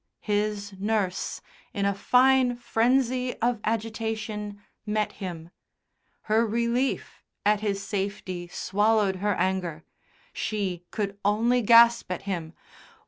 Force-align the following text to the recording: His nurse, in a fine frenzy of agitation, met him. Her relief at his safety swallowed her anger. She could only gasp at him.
His 0.23 0.73
nurse, 0.79 1.41
in 1.75 1.85
a 1.85 1.93
fine 1.93 2.55
frenzy 2.55 3.37
of 3.37 3.59
agitation, 3.63 4.59
met 4.83 5.11
him. 5.11 5.51
Her 6.21 6.43
relief 6.43 7.21
at 7.45 7.59
his 7.59 7.83
safety 7.83 8.47
swallowed 8.47 9.17
her 9.17 9.35
anger. 9.35 9.83
She 10.33 10.85
could 10.89 11.19
only 11.23 11.61
gasp 11.61 12.11
at 12.11 12.23
him. 12.23 12.53